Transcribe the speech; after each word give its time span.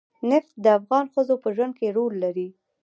نفت 0.29 0.53
د 0.63 0.65
افغان 0.79 1.05
ښځو 1.13 1.35
په 1.43 1.49
ژوند 1.55 1.73
کې 1.79 1.93
رول 1.97 2.13
لري. 2.23 2.47